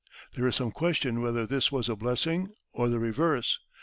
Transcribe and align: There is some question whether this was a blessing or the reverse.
There 0.35 0.47
is 0.47 0.55
some 0.55 0.71
question 0.71 1.21
whether 1.21 1.45
this 1.45 1.71
was 1.71 1.87
a 1.87 1.95
blessing 1.95 2.55
or 2.73 2.89
the 2.89 2.97
reverse. 2.97 3.59